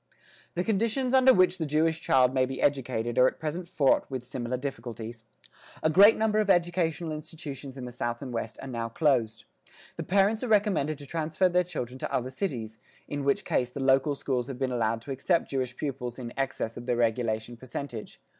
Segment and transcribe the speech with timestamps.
[0.55, 4.25] The conditions under which the Jewish child may be educated are at present fraught with
[4.25, 5.25] similar difficulties.
[5.83, 9.45] A great number of educational institutions in the south and west are now closed.
[9.97, 13.79] The parents are recommended to transfer their children to other cities in which case the
[13.79, 18.19] local schools have been allowed to accept Jewish pupils in excess of their regulation percentage.